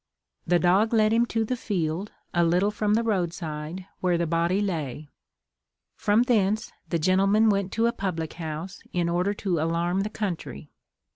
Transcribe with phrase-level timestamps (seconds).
[0.47, 4.59] The dog led him to the field, a little from the roadside, where the body
[4.59, 5.09] lay.
[5.95, 10.71] From thence the gentleman went to a public house, in order to alarm the country.